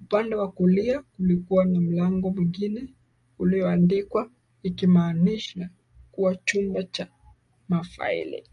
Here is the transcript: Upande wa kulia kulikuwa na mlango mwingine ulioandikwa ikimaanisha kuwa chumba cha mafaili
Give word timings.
Upande 0.00 0.34
wa 0.34 0.52
kulia 0.52 1.02
kulikuwa 1.02 1.64
na 1.64 1.80
mlango 1.80 2.30
mwingine 2.30 2.88
ulioandikwa 3.38 4.30
ikimaanisha 4.62 5.70
kuwa 6.12 6.36
chumba 6.36 6.82
cha 6.82 7.08
mafaili 7.68 8.44